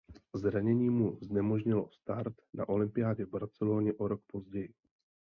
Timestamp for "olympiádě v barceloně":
2.69-3.93